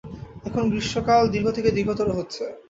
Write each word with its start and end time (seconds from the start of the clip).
এখন 0.47 0.63
গ্রীষ্মকাল 0.71 1.23
দীর্ঘ 1.33 1.47
থেকে 1.57 1.69
দীর্ঘতর 1.71 2.07
হচ্ছে। 2.17 2.43